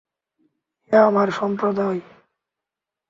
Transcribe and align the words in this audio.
হে 0.91 0.97
আমার 0.99 1.27
সম্প্রদায়! 1.31 2.01